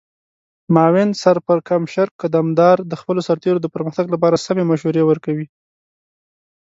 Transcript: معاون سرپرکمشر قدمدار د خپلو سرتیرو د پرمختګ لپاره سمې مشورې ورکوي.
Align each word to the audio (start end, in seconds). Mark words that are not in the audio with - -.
معاون 0.73 1.09
سرپرکمشر 1.23 2.07
قدمدار 2.21 2.77
د 2.91 2.93
خپلو 3.01 3.21
سرتیرو 3.27 3.59
د 3.63 3.67
پرمختګ 3.75 4.05
لپاره 4.13 4.43
سمې 4.45 4.63
مشورې 4.71 5.03
ورکوي. 5.05 5.47